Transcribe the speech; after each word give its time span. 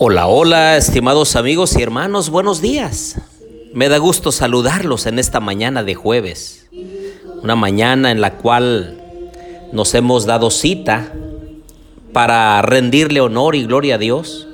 Hola, 0.00 0.28
hola, 0.28 0.76
estimados 0.76 1.34
amigos 1.34 1.76
y 1.76 1.82
hermanos, 1.82 2.30
buenos 2.30 2.60
días. 2.60 3.16
Me 3.74 3.88
da 3.88 3.98
gusto 3.98 4.30
saludarlos 4.30 5.06
en 5.06 5.18
esta 5.18 5.40
mañana 5.40 5.82
de 5.82 5.96
jueves, 5.96 6.68
una 7.42 7.56
mañana 7.56 8.12
en 8.12 8.20
la 8.20 8.34
cual 8.34 9.02
nos 9.72 9.92
hemos 9.96 10.24
dado 10.24 10.52
cita 10.52 11.12
para 12.12 12.62
rendirle 12.62 13.20
honor 13.20 13.56
y 13.56 13.64
gloria 13.64 13.96
a 13.96 13.98
Dios, 13.98 14.46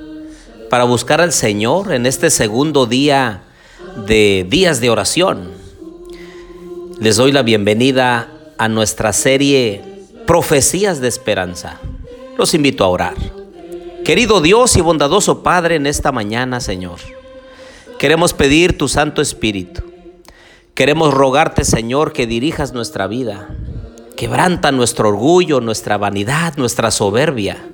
para 0.71 0.83
buscar 0.85 1.21
al 1.21 1.31
Señor 1.31 1.93
en 1.93 2.07
este 2.07 2.31
segundo 2.31 2.87
día 2.87 3.43
de 4.07 4.47
días 4.49 4.81
de 4.81 4.89
oración. 4.89 5.51
Les 6.99 7.17
doy 7.17 7.31
la 7.31 7.43
bienvenida 7.43 8.31
a 8.57 8.67
nuestra 8.67 9.13
serie 9.13 9.83
Profecías 10.25 11.01
de 11.01 11.07
Esperanza. 11.07 11.79
Los 12.35 12.55
invito 12.55 12.83
a 12.83 12.87
orar. 12.87 13.44
Querido 14.05 14.39
Dios 14.39 14.77
y 14.77 14.81
bondadoso 14.81 15.41
Padre, 15.41 15.77
en 15.77 15.87
esta 15.87 16.11
mañana, 16.11 16.59
Señor, 16.59 16.99
queremos 17.97 18.35
pedir 18.35 18.77
tu 18.77 18.87
Santo 18.87 19.19
Espíritu. 19.19 19.81
Queremos 20.75 21.11
rogarte, 21.11 21.63
Señor, 21.63 22.13
que 22.13 22.27
dirijas 22.27 22.71
nuestra 22.71 23.07
vida. 23.07 23.49
Quebranta 24.15 24.71
nuestro 24.71 25.09
orgullo, 25.09 25.59
nuestra 25.59 25.97
vanidad, 25.97 26.53
nuestra 26.55 26.91
soberbia. 26.91 27.67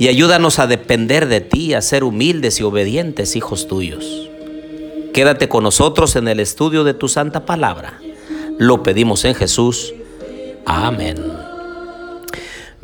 Y 0.00 0.08
ayúdanos 0.08 0.58
a 0.58 0.66
depender 0.66 1.28
de 1.28 1.40
ti, 1.40 1.74
a 1.74 1.80
ser 1.80 2.02
humildes 2.02 2.58
y 2.58 2.64
obedientes 2.64 3.36
hijos 3.36 3.68
tuyos. 3.68 4.28
Quédate 5.14 5.48
con 5.48 5.62
nosotros 5.62 6.16
en 6.16 6.26
el 6.26 6.40
estudio 6.40 6.82
de 6.82 6.94
tu 6.94 7.06
santa 7.06 7.46
palabra. 7.46 8.00
Lo 8.58 8.82
pedimos 8.82 9.24
en 9.24 9.36
Jesús. 9.36 9.94
Amén. 10.66 11.31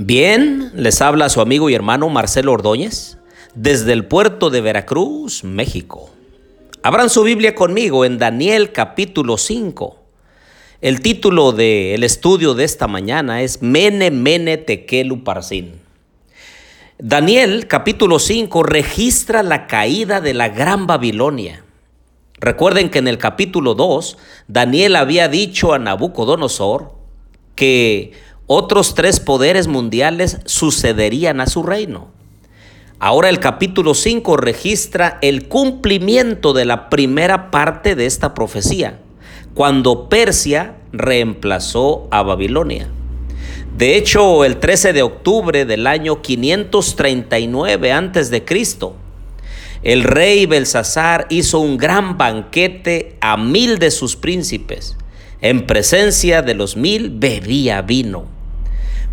Bien, 0.00 0.70
les 0.76 1.02
habla 1.02 1.28
su 1.28 1.40
amigo 1.40 1.68
y 1.68 1.74
hermano 1.74 2.08
Marcelo 2.08 2.52
Ordóñez 2.52 3.18
desde 3.56 3.92
el 3.92 4.04
puerto 4.04 4.48
de 4.48 4.60
Veracruz, 4.60 5.42
México. 5.42 6.08
Abran 6.84 7.10
su 7.10 7.24
Biblia 7.24 7.56
conmigo 7.56 8.04
en 8.04 8.16
Daniel 8.16 8.70
capítulo 8.70 9.36
5. 9.38 9.96
El 10.82 11.00
título 11.00 11.50
del 11.50 12.04
estudio 12.04 12.54
de 12.54 12.62
esta 12.62 12.86
mañana 12.86 13.42
es 13.42 13.60
Mene 13.60 14.12
Mene 14.12 14.56
Tekelu 14.56 15.24
Parsin. 15.24 15.80
Daniel 17.00 17.66
capítulo 17.66 18.20
5 18.20 18.62
registra 18.62 19.42
la 19.42 19.66
caída 19.66 20.20
de 20.20 20.32
la 20.32 20.48
gran 20.48 20.86
Babilonia. 20.86 21.64
Recuerden 22.38 22.90
que 22.90 23.00
en 23.00 23.08
el 23.08 23.18
capítulo 23.18 23.74
2 23.74 24.16
Daniel 24.46 24.94
había 24.94 25.26
dicho 25.26 25.72
a 25.72 25.80
Nabucodonosor 25.80 26.98
que 27.56 28.12
otros 28.48 28.94
tres 28.94 29.20
poderes 29.20 29.68
mundiales 29.68 30.38
sucederían 30.46 31.40
a 31.40 31.46
su 31.46 31.62
reino. 31.62 32.08
Ahora 32.98 33.28
el 33.28 33.38
capítulo 33.38 33.94
5 33.94 34.38
registra 34.38 35.18
el 35.20 35.46
cumplimiento 35.48 36.54
de 36.54 36.64
la 36.64 36.88
primera 36.88 37.50
parte 37.50 37.94
de 37.94 38.06
esta 38.06 38.34
profecía, 38.34 38.98
cuando 39.54 40.08
Persia 40.08 40.76
reemplazó 40.92 42.08
a 42.10 42.22
Babilonia. 42.22 42.88
De 43.76 43.96
hecho, 43.96 44.44
el 44.46 44.56
13 44.56 44.94
de 44.94 45.02
octubre 45.02 45.66
del 45.66 45.86
año 45.86 46.22
539 46.22 47.92
a.C., 47.92 48.44
el 49.82 50.02
rey 50.02 50.46
Belsasar 50.46 51.26
hizo 51.28 51.60
un 51.60 51.76
gran 51.76 52.16
banquete 52.16 53.16
a 53.20 53.36
mil 53.36 53.78
de 53.78 53.90
sus 53.90 54.16
príncipes. 54.16 54.96
En 55.40 55.66
presencia 55.66 56.42
de 56.42 56.54
los 56.54 56.76
mil 56.76 57.10
bebía 57.10 57.82
vino. 57.82 58.37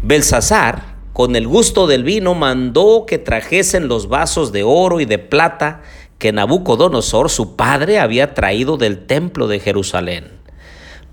Belsasar, 0.07 0.97
con 1.13 1.35
el 1.35 1.47
gusto 1.47 1.87
del 1.87 2.03
vino, 2.03 2.35
mandó 2.35 3.05
que 3.07 3.17
trajesen 3.17 3.87
los 3.87 4.07
vasos 4.07 4.51
de 4.51 4.61
oro 4.61 4.99
y 4.99 5.05
de 5.05 5.17
plata 5.17 5.81
que 6.19 6.31
Nabucodonosor, 6.31 7.31
su 7.31 7.55
padre, 7.55 7.97
había 7.97 8.35
traído 8.35 8.77
del 8.77 9.07
templo 9.07 9.47
de 9.47 9.59
Jerusalén, 9.59 10.25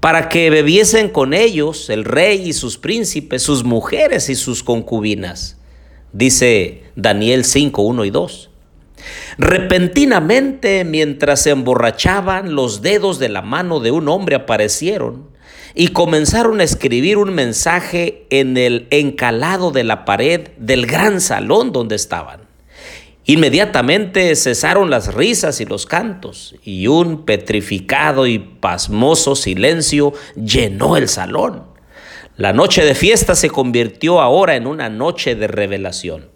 para 0.01 0.29
que 0.29 0.51
bebiesen 0.51 1.09
con 1.09 1.33
ellos 1.33 1.89
el 1.89 2.05
rey 2.05 2.47
y 2.47 2.53
sus 2.53 2.77
príncipes, 2.77 3.43
sus 3.43 3.65
mujeres 3.65 4.29
y 4.29 4.35
sus 4.35 4.63
concubinas. 4.63 5.57
Dice 6.13 6.85
Daniel 6.95 7.47
5, 7.47 7.81
1 7.81 8.05
y 8.05 8.11
2. 8.11 8.51
Repentinamente, 9.39 10.85
mientras 10.85 11.41
se 11.41 11.49
emborrachaban, 11.49 12.55
los 12.55 12.83
dedos 12.83 13.19
de 13.19 13.31
la 13.31 13.41
mano 13.41 13.81
de 13.81 13.91
un 13.91 14.07
hombre 14.09 14.37
aparecieron 14.37 15.32
y 15.75 15.89
comenzaron 15.89 16.61
a 16.61 16.65
escribir 16.65 17.19
un 17.19 17.35
mensaje 17.35 18.27
en 18.31 18.57
el 18.57 18.87
encalado 18.91 19.71
de 19.71 19.85
la 19.85 20.05
pared 20.05 20.49
del 20.59 20.87
gran 20.87 21.21
salón 21.21 21.73
donde 21.73 21.97
estaban. 21.97 22.41
Inmediatamente 23.25 24.35
cesaron 24.35 24.91
las 24.91 25.15
risas 25.15 25.61
y 25.61 25.65
los 25.65 25.87
cantos, 25.87 26.57
y 26.65 26.89
un 26.89 27.25
petrificado 27.25 28.27
y 28.27 28.41
pasmoso 28.41 29.37
silencio 29.37 30.13
llenó 30.35 30.97
el 30.97 31.09
salón. 31.09 31.63
La 32.37 32.53
noche 32.53 32.85
de 32.85 32.97
fiesta 32.97 33.37
se 33.37 33.49
convirtió 33.49 34.21
ahora 34.21 34.57
en 34.57 34.67
una 34.67 34.89
noche 34.89 35.37
de 35.37 35.47
revelación. 35.47 36.27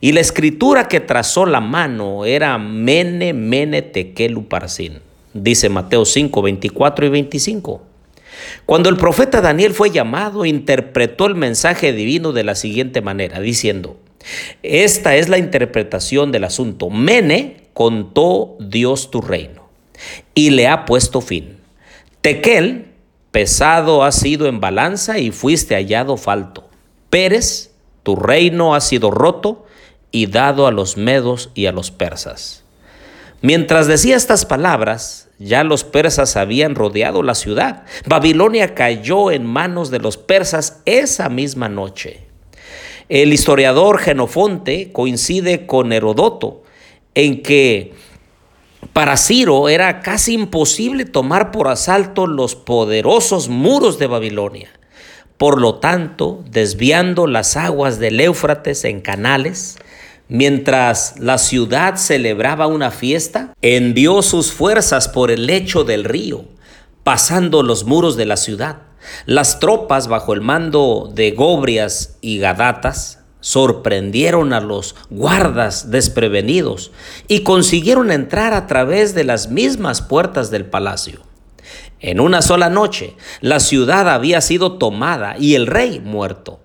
Y 0.00 0.12
la 0.12 0.20
escritura 0.20 0.88
que 0.88 1.00
trazó 1.00 1.44
la 1.44 1.60
mano 1.60 2.24
era 2.24 2.56
Mene, 2.56 3.34
Mene, 3.34 3.82
Tekelu, 3.82 4.48
Parsin. 4.48 5.00
Dice 5.34 5.68
Mateo 5.68 6.04
5, 6.04 6.40
24 6.40 7.06
y 7.06 7.08
25. 7.10 7.89
Cuando 8.66 8.88
el 8.88 8.96
profeta 8.96 9.40
Daniel 9.40 9.74
fue 9.74 9.90
llamado, 9.90 10.44
interpretó 10.44 11.26
el 11.26 11.34
mensaje 11.34 11.92
divino 11.92 12.32
de 12.32 12.44
la 12.44 12.54
siguiente 12.54 13.00
manera, 13.00 13.40
diciendo, 13.40 13.98
esta 14.62 15.16
es 15.16 15.28
la 15.28 15.38
interpretación 15.38 16.32
del 16.32 16.44
asunto. 16.44 16.90
Mene 16.90 17.68
contó 17.72 18.56
Dios 18.60 19.10
tu 19.10 19.20
reino 19.20 19.68
y 20.34 20.50
le 20.50 20.68
ha 20.68 20.84
puesto 20.84 21.20
fin. 21.20 21.58
Tequel, 22.20 22.86
pesado 23.30 24.04
ha 24.04 24.12
sido 24.12 24.46
en 24.46 24.60
balanza 24.60 25.18
y 25.18 25.30
fuiste 25.30 25.74
hallado 25.74 26.16
falto. 26.16 26.68
Pérez, 27.08 27.70
tu 28.02 28.16
reino 28.16 28.74
ha 28.74 28.80
sido 28.80 29.10
roto 29.10 29.66
y 30.10 30.26
dado 30.26 30.66
a 30.66 30.72
los 30.72 30.96
medos 30.96 31.50
y 31.54 31.66
a 31.66 31.72
los 31.72 31.90
persas. 31.90 32.64
Mientras 33.42 33.86
decía 33.86 34.16
estas 34.16 34.44
palabras, 34.44 35.28
ya 35.38 35.64
los 35.64 35.84
persas 35.84 36.36
habían 36.36 36.74
rodeado 36.74 37.22
la 37.22 37.34
ciudad. 37.34 37.84
Babilonia 38.06 38.74
cayó 38.74 39.30
en 39.30 39.46
manos 39.46 39.90
de 39.90 39.98
los 39.98 40.18
persas 40.18 40.82
esa 40.84 41.30
misma 41.30 41.68
noche. 41.68 42.20
El 43.08 43.32
historiador 43.32 43.98
Genofonte 43.98 44.92
coincide 44.92 45.66
con 45.66 45.92
Herodoto 45.92 46.62
en 47.14 47.42
que 47.42 47.94
para 48.92 49.16
Ciro 49.16 49.68
era 49.68 50.00
casi 50.00 50.34
imposible 50.34 51.06
tomar 51.06 51.50
por 51.50 51.68
asalto 51.68 52.26
los 52.26 52.54
poderosos 52.54 53.48
muros 53.48 53.98
de 53.98 54.06
Babilonia. 54.06 54.68
Por 55.38 55.60
lo 55.60 55.76
tanto, 55.76 56.44
desviando 56.50 57.26
las 57.26 57.56
aguas 57.56 57.98
del 57.98 58.20
Éufrates 58.20 58.84
en 58.84 59.00
canales, 59.00 59.78
Mientras 60.32 61.14
la 61.18 61.38
ciudad 61.38 61.96
celebraba 61.96 62.68
una 62.68 62.92
fiesta, 62.92 63.52
envió 63.62 64.22
sus 64.22 64.52
fuerzas 64.52 65.08
por 65.08 65.32
el 65.32 65.46
lecho 65.46 65.82
del 65.82 66.04
río, 66.04 66.44
pasando 67.02 67.64
los 67.64 67.82
muros 67.82 68.16
de 68.16 68.26
la 68.26 68.36
ciudad. 68.36 68.82
Las 69.26 69.58
tropas 69.58 70.06
bajo 70.06 70.32
el 70.32 70.40
mando 70.40 71.10
de 71.12 71.32
Gobrias 71.32 72.16
y 72.20 72.38
Gadatas 72.38 73.18
sorprendieron 73.40 74.52
a 74.52 74.60
los 74.60 74.94
guardas 75.10 75.90
desprevenidos 75.90 76.92
y 77.26 77.40
consiguieron 77.40 78.12
entrar 78.12 78.54
a 78.54 78.68
través 78.68 79.16
de 79.16 79.24
las 79.24 79.50
mismas 79.50 80.00
puertas 80.00 80.52
del 80.52 80.64
palacio. 80.64 81.22
En 81.98 82.20
una 82.20 82.40
sola 82.40 82.70
noche, 82.70 83.16
la 83.40 83.58
ciudad 83.58 84.08
había 84.08 84.40
sido 84.42 84.78
tomada 84.78 85.34
y 85.40 85.56
el 85.56 85.66
rey 85.66 85.98
muerto 85.98 86.60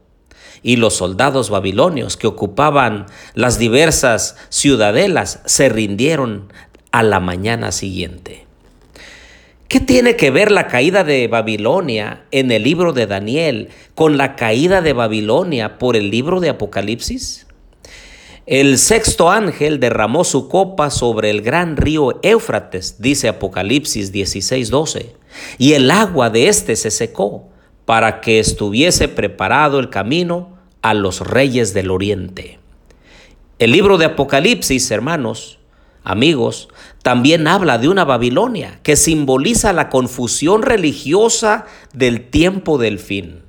y 0.64 0.78
los 0.78 0.96
soldados 0.96 1.50
babilonios 1.50 2.18
que 2.18 2.28
ocupaban 2.28 3.06
las 3.34 3.60
diversas 3.60 4.36
ciudadelas 4.50 5.42
se 5.46 5.70
rindieron 5.70 6.52
a 6.92 7.04
la 7.04 7.20
mañana 7.20 7.72
siguiente. 7.72 8.46
¿Qué 9.68 9.80
tiene 9.80 10.16
que 10.16 10.32
ver 10.32 10.52
la 10.52 10.68
caída 10.68 11.04
de 11.04 11.28
Babilonia 11.28 12.26
en 12.32 12.52
el 12.52 12.64
libro 12.64 12.94
de 12.94 13.08
Daniel 13.08 13.70
con 13.94 14.18
la 14.18 14.36
caída 14.36 14.82
de 14.82 14.94
Babilonia 14.94 15.78
por 15.78 15.96
el 15.96 16.12
libro 16.12 16.40
de 16.40 16.50
Apocalipsis? 16.50 17.48
El 18.46 18.78
sexto 18.78 19.31
ángel 19.31 19.80
derramó 19.80 20.24
su 20.24 20.50
copa 20.50 20.92
sobre 20.92 21.31
el 21.31 21.42
gran 21.42 21.78
río 21.78 22.20
Éufrates, 22.22 23.02
dice 23.02 23.28
Apocalipsis 23.28 24.14
16:12, 24.14 25.16
y 25.58 25.74
el 25.74 25.90
agua 25.90 26.30
de 26.30 26.48
éste 26.48 26.76
se 26.76 26.92
secó 26.92 27.50
para 27.86 28.22
que 28.22 28.40
estuviese 28.40 29.08
preparado 29.08 29.80
el 29.80 29.90
camino 29.90 30.58
a 30.82 30.94
los 30.94 31.22
reyes 31.22 31.74
del 31.74 31.92
oriente. 31.92 32.60
El 33.58 33.72
libro 33.72 33.98
de 33.98 34.06
Apocalipsis, 34.06 34.92
hermanos, 34.92 35.60
amigos, 36.04 36.68
también 37.02 37.48
habla 37.48 37.78
de 37.78 37.88
una 37.88 38.04
Babilonia 38.04 38.80
que 38.84 38.96
simboliza 38.96 39.74
la 39.74 39.90
confusión 39.90 40.62
religiosa 40.62 41.66
del 41.94 42.30
tiempo 42.30 42.78
del 42.78 43.00
fin. 43.00 43.44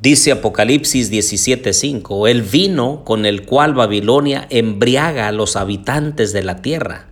Dice 0.00 0.32
Apocalipsis 0.32 1.10
17:5, 1.10 2.26
el 2.26 2.42
vino 2.42 3.04
con 3.04 3.26
el 3.26 3.44
cual 3.44 3.74
Babilonia 3.74 4.46
embriaga 4.48 5.28
a 5.28 5.32
los 5.32 5.56
habitantes 5.56 6.32
de 6.32 6.42
la 6.42 6.62
tierra, 6.62 7.08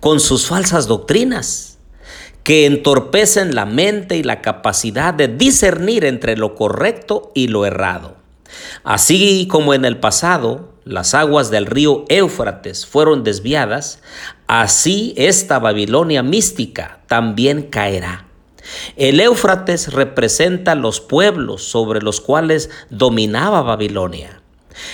con 0.00 0.18
sus 0.18 0.46
falsas 0.46 0.88
doctrinas, 0.88 1.71
que 2.42 2.66
entorpecen 2.66 3.54
la 3.54 3.66
mente 3.66 4.16
y 4.16 4.22
la 4.22 4.42
capacidad 4.42 5.14
de 5.14 5.28
discernir 5.28 6.04
entre 6.04 6.36
lo 6.36 6.54
correcto 6.54 7.30
y 7.34 7.48
lo 7.48 7.66
errado. 7.66 8.16
Así 8.84 9.46
como 9.50 9.74
en 9.74 9.84
el 9.84 9.98
pasado 9.98 10.72
las 10.84 11.14
aguas 11.14 11.50
del 11.50 11.66
río 11.66 12.04
Éufrates 12.08 12.86
fueron 12.86 13.22
desviadas, 13.22 14.00
así 14.46 15.14
esta 15.16 15.58
Babilonia 15.58 16.22
mística 16.22 17.00
también 17.06 17.62
caerá. 17.62 18.26
El 18.96 19.20
Éufrates 19.20 19.92
representa 19.92 20.74
los 20.74 21.00
pueblos 21.00 21.62
sobre 21.62 22.00
los 22.00 22.20
cuales 22.20 22.70
dominaba 22.90 23.62
Babilonia. 23.62 24.40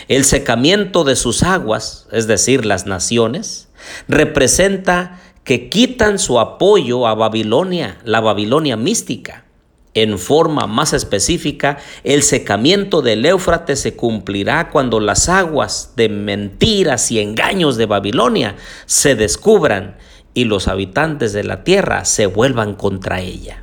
El 0.09 0.25
secamiento 0.25 1.05
de 1.05 1.17
sus 1.17 1.43
aguas, 1.43 2.07
es 2.13 2.27
decir, 2.27 2.65
las 2.65 2.87
naciones, 2.87 3.69
representa 4.09 5.21
que 5.49 5.71
quitan 5.71 6.19
su 6.19 6.39
apoyo 6.39 7.07
a 7.07 7.15
Babilonia, 7.15 7.97
la 8.05 8.21
Babilonia 8.21 8.77
mística. 8.77 9.47
En 9.95 10.19
forma 10.19 10.67
más 10.67 10.93
específica, 10.93 11.79
el 12.05 12.23
secamiento 12.23 13.01
del 13.01 13.25
Éufrates 13.25 13.81
se 13.81 13.97
cumplirá 13.97 14.69
cuando 14.69 15.01
las 15.01 15.31
aguas 15.31 15.95
de 15.97 16.11
mentiras 16.11 17.11
y 17.11 17.21
engaños 17.21 17.79
de 17.79 17.87
Babilonia 17.87 18.57
se 18.85 19.15
descubran 19.15 19.97
y 20.35 20.45
los 20.45 20.69
habitantes 20.69 21.33
de 21.33 21.45
la 21.45 21.65
tierra 21.65 22.05
se 22.05 22.27
vuelvan 22.27 22.75
contra 22.75 23.23
ella. 23.23 23.63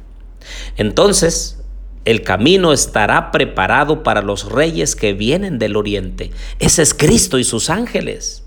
Entonces, 0.77 1.61
el 2.03 2.23
camino 2.23 2.73
estará 2.73 3.31
preparado 3.31 4.01
para 4.01 4.23
los 4.23 4.51
reyes 4.51 4.95
que 4.95 5.13
vienen 5.13 5.59
del 5.59 5.75
oriente. 5.75 6.31
Ese 6.57 6.81
es 6.81 6.95
Cristo 6.95 7.37
y 7.37 7.43
sus 7.43 7.69
ángeles. 7.69 8.44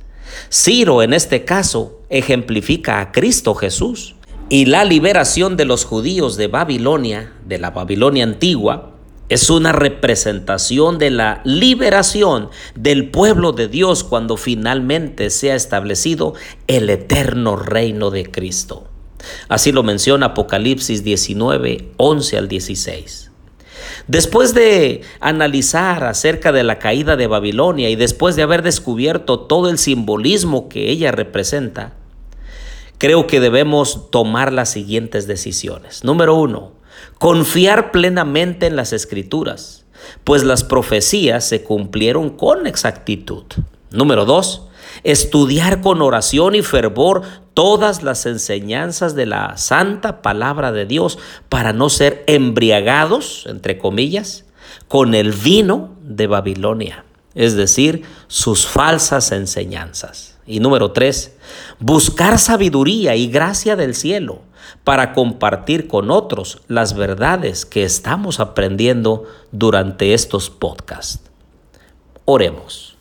Ciro, 0.51 1.03
en 1.03 1.13
este 1.13 1.45
caso, 1.45 2.01
ejemplifica 2.09 3.01
a 3.01 3.13
Cristo 3.13 3.55
Jesús. 3.55 4.15
Y 4.51 4.65
la 4.65 4.85
liberación 4.85 5.57
de 5.57 5.67
los 5.67 5.85
judíos 5.85 6.37
de 6.37 6.47
Babilonia, 6.47 7.35
de 7.45 7.59
la 7.59 7.71
Babilonia 7.71 8.25
antigua, 8.25 8.95
es 9.29 9.51
una 9.51 9.73
representación 9.73 10.99
de 10.99 11.11
la 11.11 11.43
liberación 11.45 12.49
del 12.75 13.11
pueblo 13.11 13.53
de 13.53 13.69
Dios 13.69 14.05
cuando 14.05 14.39
finalmente 14.39 15.29
sea 15.29 15.55
establecido 15.55 16.35
el 16.67 16.89
eterno 16.89 17.57
reino 17.57 18.11
de 18.11 18.31
Cristo. 18.31 18.89
Así 19.49 19.73
lo 19.73 19.83
menciona 19.83 20.27
Apocalipsis 20.27 21.05
19, 21.05 21.91
11 21.99 22.39
al 22.39 22.49
16. 22.49 23.28
Después 24.07 24.55
de 24.55 25.03
analizar 25.21 26.05
acerca 26.05 26.53
de 26.53 26.65
la 26.65 26.79
caída 26.79 27.17
de 27.17 27.27
Babilonia 27.27 27.91
y 27.91 27.97
después 27.97 28.37
de 28.37 28.43
haber 28.43 28.63
descubierto 28.63 29.41
todo 29.41 29.69
el 29.69 29.79
simbolismo 29.79 30.69
que 30.69 30.91
ella 30.91 31.13
representa, 31.13 31.95
creo 32.99 33.27
que 33.27 33.41
debemos 33.41 34.11
tomar 34.11 34.53
las 34.53 34.71
siguientes 34.71 35.27
decisiones. 35.27 36.05
Número 36.05 36.35
uno, 36.35 36.73
confiar 37.19 37.93
plenamente 37.93 38.67
en 38.67 38.77
las 38.77 38.93
escrituras, 38.93 39.85
pues 40.25 40.45
las 40.45 40.65
profecías 40.65 41.47
se 41.47 41.63
cumplieron 41.63 42.31
con 42.31 42.67
exactitud. 42.67 43.45
Número 43.91 44.25
dos, 44.25 44.69
estudiar 45.05 45.81
con 45.81 46.03
oración 46.03 46.55
y 46.55 46.63
fervor 46.63 47.23
todas 47.59 48.05
las 48.05 48.25
enseñanzas 48.25 49.17
de 49.17 49.27
la 49.27 49.57
santa 49.57 50.23
palabra 50.23 50.71
de 50.71 50.87
Dios 50.87 51.19
para 51.49 51.73
no 51.73 51.89
ser 51.89 52.23
embriagados, 52.29 53.47
entre 53.49 53.79
comillas, 53.79 54.45
con 54.87 55.13
el 55.13 55.33
vino 55.33 55.97
de 56.01 56.29
Babilonia, 56.29 57.05
es 57.35 57.57
decir, 57.57 58.05
sus 58.29 58.65
falsas 58.65 59.33
enseñanzas. 59.33 60.39
Y 60.47 60.61
número 60.61 60.93
tres, 60.93 61.37
buscar 61.81 62.39
sabiduría 62.39 63.17
y 63.17 63.27
gracia 63.27 63.75
del 63.75 63.97
cielo 63.97 64.43
para 64.85 65.13
compartir 65.13 65.89
con 65.89 66.13
otros 66.13 66.61
las 66.69 66.95
verdades 66.95 67.67
que 67.67 67.83
estamos 67.83 68.39
aprendiendo 68.39 69.25
durante 69.51 70.15
estos 70.15 70.49
podcasts. 70.49 71.25
Oremos. 72.25 72.97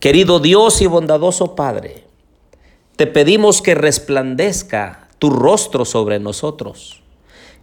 Querido 0.00 0.40
Dios 0.40 0.82
y 0.82 0.86
bondadoso 0.88 1.54
Padre, 1.54 2.05
te 2.96 3.06
pedimos 3.06 3.60
que 3.60 3.74
resplandezca 3.74 5.08
tu 5.18 5.30
rostro 5.30 5.84
sobre 5.84 6.18
nosotros, 6.18 7.02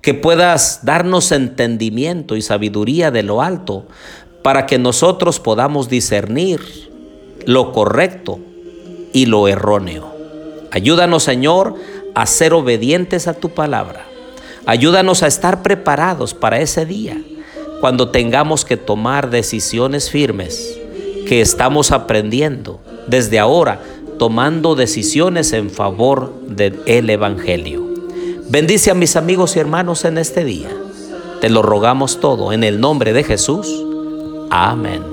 que 0.01 0.13
puedas 0.13 0.85
darnos 0.85 1.31
entendimiento 1.31 2.35
y 2.35 2.41
sabiduría 2.41 3.09
de 3.09 3.23
lo 3.23 3.41
alto 3.41 3.87
para 4.43 4.65
que 4.67 4.77
nosotros 4.77 5.39
podamos 5.39 5.89
discernir 5.89 6.61
lo 7.45 7.71
correcto 7.71 8.39
y 9.11 9.25
lo 9.25 9.47
erróneo. 9.47 10.13
Ayúdanos, 10.71 11.23
Señor, 11.23 11.75
a 12.13 12.25
ser 12.25 12.53
obedientes 12.53 13.27
a 13.27 13.33
tu 13.33 13.49
palabra. 13.49 14.05
Ayúdanos 14.65 15.23
a 15.23 15.27
estar 15.27 15.63
preparados 15.63 16.33
para 16.33 16.59
ese 16.59 16.85
día, 16.85 17.21
cuando 17.81 18.09
tengamos 18.09 18.65
que 18.65 18.77
tomar 18.77 19.29
decisiones 19.29 20.09
firmes 20.09 20.79
que 21.27 21.41
estamos 21.41 21.91
aprendiendo 21.91 22.79
desde 23.07 23.39
ahora, 23.39 23.81
tomando 24.23 24.75
decisiones 24.75 25.51
en 25.51 25.69
favor 25.69 26.33
del 26.47 27.09
Evangelio. 27.09 27.85
Bendice 28.47 28.89
a 28.89 28.93
mis 28.93 29.17
amigos 29.17 29.57
y 29.57 29.59
hermanos 29.59 30.05
en 30.05 30.17
este 30.17 30.45
día. 30.45 30.69
Te 31.41 31.49
lo 31.49 31.61
rogamos 31.61 32.21
todo 32.21 32.53
en 32.53 32.63
el 32.63 32.79
nombre 32.79 33.11
de 33.11 33.25
Jesús. 33.25 33.67
Amén. 34.49 35.12